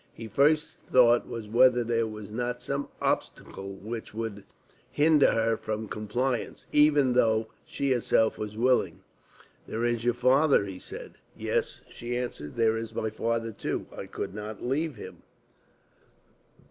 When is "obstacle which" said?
2.99-4.15